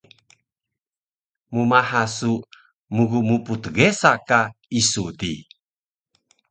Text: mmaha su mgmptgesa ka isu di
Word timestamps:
mmaha 1.53 2.01
su 2.15 2.31
mgmptgesa 2.95 4.11
ka 4.27 4.39
isu 4.79 5.05
di 5.19 5.33